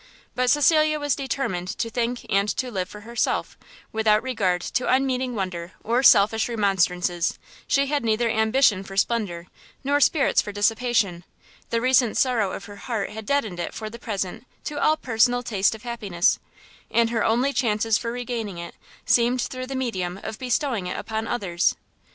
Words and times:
But 0.33 0.49
Cecilia 0.49 0.99
was 0.99 1.13
determined 1.15 1.67
to 1.77 1.91
think 1.91 2.25
and 2.27 2.49
to 2.57 2.71
live 2.71 2.89
for 2.89 3.01
herself, 3.01 3.55
without 3.91 4.23
regard 4.23 4.61
to 4.61 4.91
unmeaning 4.91 5.35
wonder 5.35 5.73
or 5.83 6.01
selfish 6.01 6.49
remonstrances; 6.49 7.37
she 7.67 7.85
had 7.85 8.03
neither 8.03 8.27
ambition 8.27 8.83
for 8.83 8.97
splendour, 8.97 9.45
nor 9.83 9.99
spirits 9.99 10.41
for 10.41 10.51
dissipation; 10.51 11.23
the 11.69 11.81
recent 11.81 12.17
sorrow 12.17 12.51
of 12.53 12.65
her 12.65 12.77
heart 12.77 13.11
had 13.11 13.27
deadened 13.27 13.59
it 13.59 13.75
for 13.75 13.91
the 13.91 13.99
present 13.99 14.47
to 14.63 14.81
all 14.83 14.97
personal 14.97 15.43
taste 15.43 15.75
of 15.75 15.83
happiness, 15.83 16.39
and 16.89 17.11
her 17.11 17.23
only 17.23 17.53
chance 17.53 17.95
for 17.95 18.11
regaining 18.11 18.57
it, 18.57 18.73
seemed 19.05 19.39
through 19.43 19.67
the 19.67 19.75
medium 19.75 20.19
of 20.23 20.39
bestowing 20.39 20.87
it 20.87 20.97
upon 20.97 21.27
others. 21.27 21.75